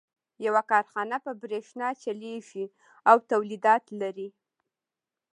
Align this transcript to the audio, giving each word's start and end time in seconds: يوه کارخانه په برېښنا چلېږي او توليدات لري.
يوه 0.45 0.61
کارخانه 0.71 1.17
په 1.25 1.31
برېښنا 1.43 1.89
چلېږي 2.03 2.65
او 3.09 3.15
توليدات 3.31 3.83
لري. 4.01 4.29